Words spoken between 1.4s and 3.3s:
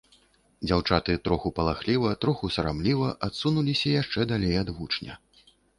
палахліва, троху сарамліва